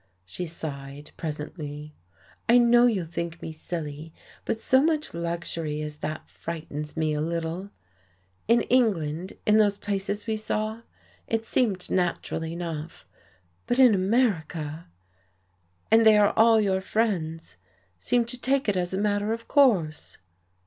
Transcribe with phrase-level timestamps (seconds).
[0.25, 1.93] she sighed presently.
[2.49, 4.11] "I know you'll think me silly,
[4.45, 7.69] but so much luxury as that frightens me a little.
[8.47, 10.81] In England, in those places we saw,
[11.27, 13.05] it seemed natural enough,
[13.67, 14.87] but in America!
[15.91, 17.57] And they all your friends
[17.99, 20.17] seem to take it as a matter of course."